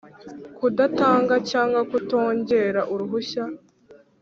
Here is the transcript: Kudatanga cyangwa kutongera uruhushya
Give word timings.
Kudatanga 0.57 1.35
cyangwa 1.49 1.81
kutongera 1.91 2.81
uruhushya 2.93 3.43